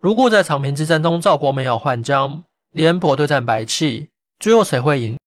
[0.00, 5.18] 如果在长平之战中赵国没有换将，廉颇对战白起，最后谁会赢？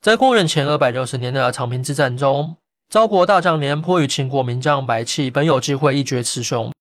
[0.00, 2.56] 在公元前二百六十年的长平之战中，
[2.88, 6.72] 赵国大将廉颇与秦国名将白起本有机会一决雌雄，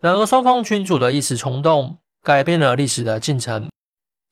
[0.00, 3.68] 然而双方君主的一时冲动改变了历史的进程。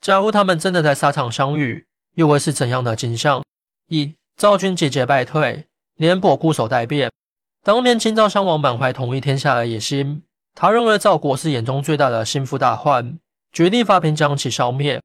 [0.01, 1.85] 假如他们真的在沙场相遇，
[2.15, 3.43] 又会是怎样的景象？
[3.89, 7.11] 一赵军节节败退，廉颇固守待变。
[7.62, 10.23] 当年秦昭襄王满怀统一天下的野心，
[10.61, 13.17] 他认为赵国是眼中最大的心腹大患，
[13.53, 15.01] 决定发兵将其消灭。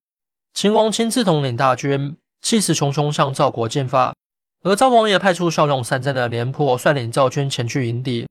[0.51, 4.15] 秦王亲自统领大军，气势汹汹向赵国进发。
[4.63, 8.27] 而赵王也派出骁勇善战的廉颇率领赵军前去迎敌。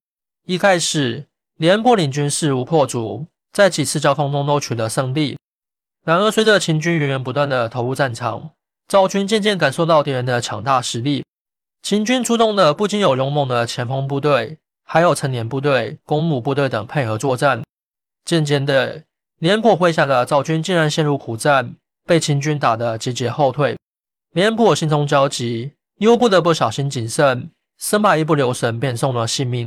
[0.49, 5.39] 一开始，廉颇领军势如破竹，在几次交锋中都取得胜利。
[6.05, 8.51] 然而，随着秦军源源不断的投入战场，
[8.89, 11.25] 赵军渐渐感受到敌人的强大实力。
[11.83, 14.59] 秦军出动的不仅有勇猛的前锋部队，
[14.93, 17.63] 还有成年部队、公母部队等配合作战。
[18.27, 19.05] 渐渐的，
[19.39, 23.79] 廉颇麾下的赵军竟然陷入苦战，被秦军打得节节后退。
[24.35, 29.67] 廉颇心中焦急，又不得不小心谨慎，生怕一不留神便送了性命。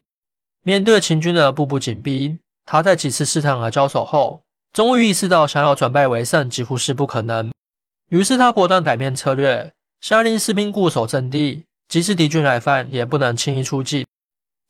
[0.62, 7.52] 面对秦军的步步紧逼，他在几次试探和交手后，终于意识到想要转败为胜几乎是不可能。
[8.10, 11.64] 于是他果断改变策略，下令士兵固守阵地。
[11.88, 14.06] 即使敌军来犯，也不能轻易出击。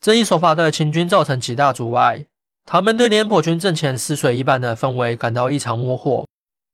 [0.06, 2.28] 这一手法对秦军造成极大阻碍，
[2.64, 6.28] 他们对廉颇军阵前死水一般的氛围感到异常窝火。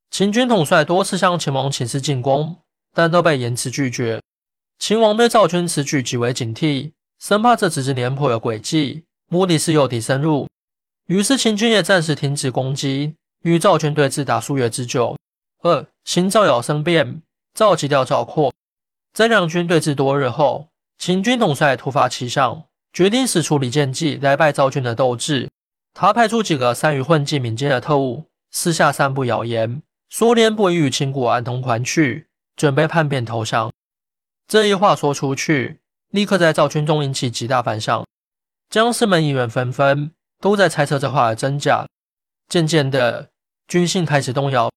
[0.10, 2.58] 秦军统帅多次向秦王请示进攻，
[2.94, 4.22] 但都被严词拒绝。
[4.80, 10.50] 秦王对赵军此举极为警惕，生怕这只是廉颇的诡计，目的是诱敌深入。
[11.08, 15.16] 于是秦军也暂时停止攻击，与赵军对峙达数月之久。
[15.64, 17.22] 二，秦赵有生变，
[17.54, 18.52] 赵急调赵括。
[19.14, 25.50] 在两军对峙多日后，秦军统帅突发奇想，决定使出离间计来败赵军的斗志。
[25.94, 33.72] 他派出几个善于混迹民间的特务，私下散布谣言，说廉颇与秦国暗通款曲，准备叛变投降。
[34.48, 38.06] 这一话说出去，立刻在赵军中引起极大反响，
[38.70, 41.88] 将士们议论纷纷，都在猜测这话的真假。
[42.50, 43.30] 渐渐的，
[43.68, 44.70] 军心开始动摇，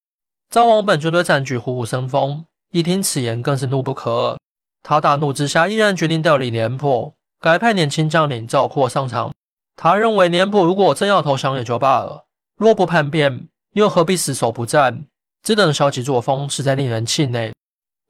[0.51, 2.45] 赵王本就对战局虎虎生风。
[2.71, 4.37] 一听此言，更是怒不可遏。
[4.83, 9.35] 他大怒之下，毅然决定调离廉颇，改派年轻将领赵括上场。
[9.77, 12.25] 他认为廉颇如果真要投降也就罢了，
[12.57, 15.05] 若不叛变，又何必死守不战？
[15.43, 17.53] 这等消极作风实在令人气馁。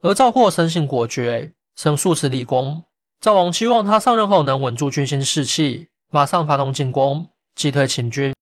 [0.01, 2.83] 而赵括生性果决，曾数次立功。
[3.19, 8.33] 赵王期望他上任后能稳住军心士气，马上发动进攻，击退秦军。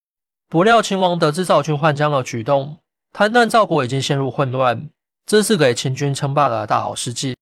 [0.47, 2.77] 不料秦王得知赵军换将的举动，
[3.11, 4.87] 判断赵国已经陷入混乱。
[5.25, 7.35] 这是给秦军称霸的大好时机。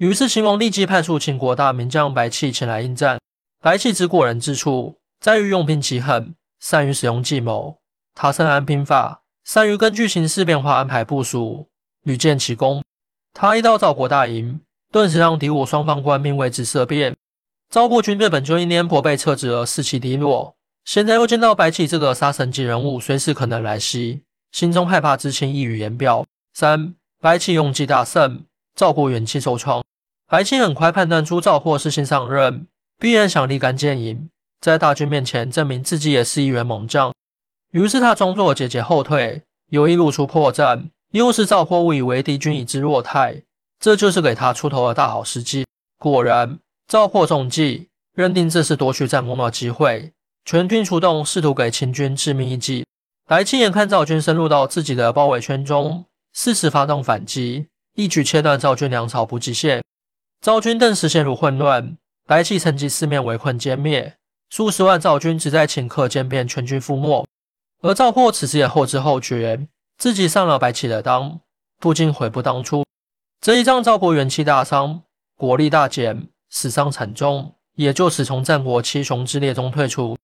[0.00, 3.20] 于是秦王立即派出秦国大名将白起前来应战。
[3.60, 7.76] 白起之过人之处，在于用兵极狠，善于使用计谋。
[8.14, 11.68] 他深谙兵法，善于根据形势变化安排部署，
[12.04, 12.82] 屡建奇功。
[13.34, 17.14] 他一到赵国大营，顿时让敌我双方官兵为之色变。
[17.68, 20.56] 赵国军队本就因廉颇被撤职而士气低落，
[20.86, 26.24] 现在又见到白起这个杀神级人物随时可能来袭，心中害怕之情溢于言表。
[26.54, 26.94] 三。
[27.22, 29.82] 白起用计大胜，赵国元气受创。
[30.26, 32.66] 白起很快判断出赵括是新上任，
[32.98, 34.28] 必然想立竿见影，
[34.60, 37.12] 在大军面前证明自己也是一员猛将。
[37.72, 43.42] 于是他装作节节后退，有意露出破绽，又是赵括误以为敌军已知弱态，
[43.78, 45.66] 这就是给他出头的大好时机。
[45.98, 50.12] 果然，赵括中计，认定这是夺取战功的机会，
[50.44, 52.86] 全军出动，试图给秦军致命一击。
[53.26, 56.04] 白起眼看赵军深入到自己的包围圈中。
[56.32, 59.82] 适时发动反击，一举切断赵军粮草补给线，
[60.40, 61.96] 赵军顿时陷入混乱。
[62.26, 64.16] 白起趁机四面围困歼灭，
[64.48, 67.26] 数十万赵军只在顷刻间便全军覆没。
[67.82, 69.66] 而赵括此时也后知后觉，
[69.98, 71.40] 自己上了白起的当，
[71.80, 72.84] 不禁悔不当初。
[73.40, 75.02] 这一仗，赵国元气大伤，
[75.34, 80.16] 国力大减，死伤惨重，也就此从战国七雄之列中退出。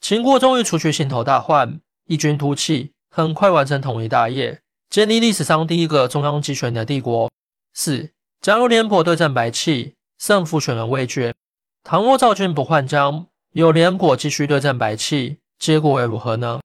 [0.00, 4.60] 秦国终于除去心头大患，异军突起，很快完成统一大业。
[4.90, 7.30] 建立历史上第一个中央集权的帝国。
[7.72, 8.10] 四，
[8.40, 11.34] 假如廉颇对战白起，胜负悬而未决。
[11.82, 16.60] 倘若赵军不换将，由廉颇继续对战白起，结果会如何呢？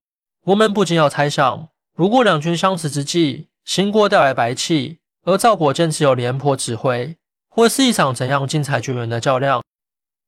[0.45, 7.17] 我们不禁要猜想：如果两军相持之际，秦国调来白起，而赵国坚持由廉颇指挥，
[7.49, 9.61] 会是一场怎样精彩绝伦的较量？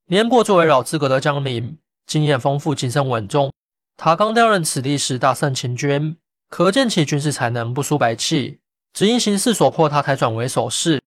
[0.07, 3.51] 廉颇作为老资格的将领，经验丰富，谨慎稳重。
[3.95, 6.17] 他刚调任此地时，大胜秦军。
[6.51, 8.59] 可见其军事才能不输白起，
[8.93, 11.01] 只因形势所迫，他才转为守势。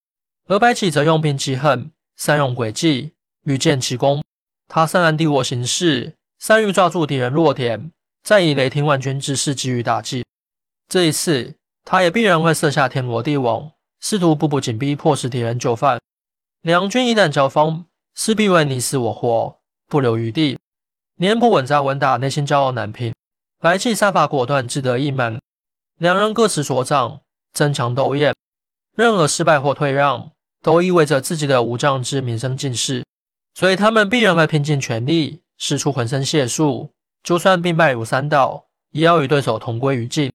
[0.48, 3.12] 而白起则用兵极狠，善用诡计，
[3.42, 4.24] 屡建奇功。
[4.68, 7.92] 他善谙敌我形势，善于抓住敌人弱点，
[8.22, 10.24] 再以雷霆万钧之势给予打击。
[10.88, 11.54] 这一次，
[11.84, 16.00] 他也必然会设下天罗地网，试图步步紧逼，迫使敌人就范。
[16.62, 20.58] 两军一旦交锋，势必会你死我活，不留余地。
[21.16, 23.12] 廉颇稳扎稳打，内心骄傲难平；
[23.64, 25.40] 白起杀伐果断，志得意满。
[25.96, 27.22] 两人各持所长，
[27.54, 28.34] 争强斗艳。
[28.94, 33.02] 任何失败或退让，都意味着自己的武将之名声尽失。
[33.54, 36.90] 所以他们必然会拼尽全力，使出浑身解数，
[37.22, 40.30] 就算兵败如山倒，也要与对手同归于尽。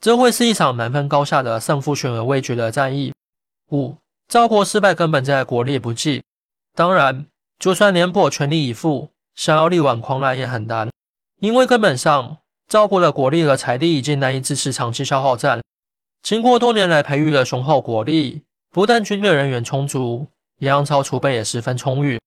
[0.00, 3.12] 这会是一场难分高下的胜负悬而未决的战役。
[3.72, 3.96] 五，
[4.28, 6.22] 赵国失败根本在国力不济。
[6.76, 7.26] 当然，
[7.58, 10.88] 就算廉颇全力以赴，想要力挽狂澜也很难，
[11.40, 12.36] 因为根本上
[12.72, 15.60] 赵国的国力和财力已经难以支持长期消耗战。
[16.22, 22.18] 经过多年来培育的雄厚国力，不但军队人员充足，粮草储备也十分充裕。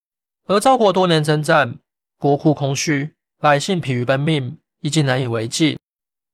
[0.46, 1.80] 而赵国多年征战，
[2.20, 5.80] 国库空虚，百姓疲于奔命，已经难以为继。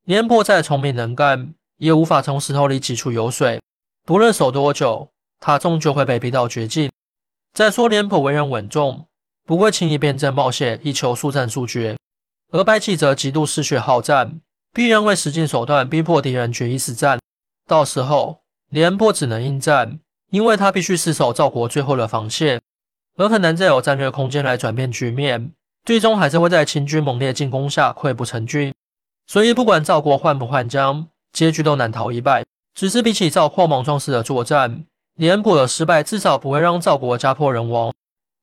[0.03, 3.61] 廉颇再聪明能干，也无法从石头里挤出油水。
[4.05, 5.07] 不论守多久，
[5.39, 6.91] 他终究会被逼到绝境。
[7.53, 9.05] 再说，廉颇为人稳重，
[9.45, 11.95] 不会轻易变阵冒险，以求速战速决；
[12.51, 14.41] 而白起则极度嗜血好战，
[14.73, 17.19] 必然会使尽手段逼迫敌人决一死战。
[17.65, 19.99] 到时候，廉颇只能应战，
[20.31, 22.61] 因为他必须死守赵国最后的防线。
[23.17, 25.53] 而很难再有战略空间来转变局面，
[25.85, 28.73] 最终还是会在秦军猛烈进攻下溃不成军。
[29.27, 32.43] 所以，不管赵国换不换将，结局都难逃一败。
[32.73, 37.93] 只是比起赵括莽撞式的作战，廉颇的失败至少不会让赵国家破人亡。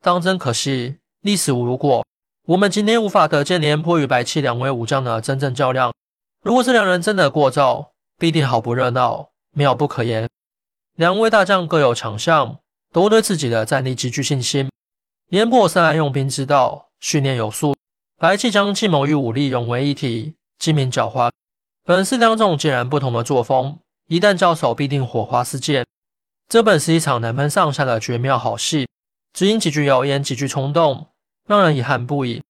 [0.03, 2.05] 当真可惜，历史无如果。
[2.49, 5.93] 我们今天无法得见廉颇与白起两位武将的真正较量。
[6.43, 10.27] 如果这两人真的过招，必定好不热闹，妙不可言。
[10.95, 12.59] 两位大将各有强项。
[12.91, 14.71] 都对自己的战力极具信心。
[15.27, 17.75] 廉颇深谙用兵之道，训练有素；
[18.17, 21.31] 白起将计谋与武力融为一体，精明狡猾。
[21.85, 25.85] 本是两种截然不同的作风，一旦交手，必定火花四溅。
[26.49, 28.89] 这本是一场难分上下的绝妙好戏，
[29.35, 31.09] 只因几句谣言，几句冲动，
[31.49, 32.43] 让人遗憾不已。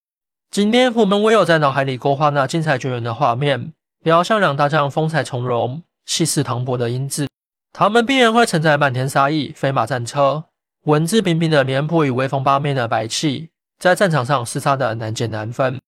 [0.51, 3.71] 今天我们唯有在脑海里勾画那精彩绝伦的画面，
[4.03, 7.27] 表象两大将风采从容、气势磅礴的英姿。
[7.71, 10.43] 他们必然会承载漫天杀意，飞马战车，
[10.83, 15.79] 文质彬彬的廉颇与威风八面的白起，在战场上厮杀的难解难分。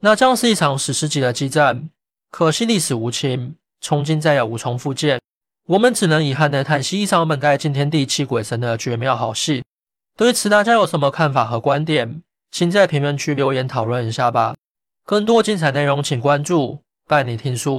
[0.00, 1.88] 那将是一场史诗级的激战。
[2.32, 5.20] 可惜历史无情，从今再也无从复见。
[5.68, 9.62] 我们只能遗憾地叹息一场本该惊天地泣鬼神的绝妙好戏。
[10.16, 12.22] 对此，大家有什么看法和观点？
[12.50, 14.54] 请在评论区留言讨论一下吧。
[15.04, 17.78] 更多精彩内容，请关注带你听书。